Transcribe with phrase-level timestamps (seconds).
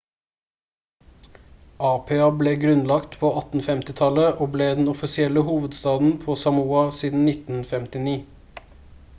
[1.89, 8.19] apia ble grunnlagt på 1850-tallet og ble den offisielle hovedstaden på samoa siden 1959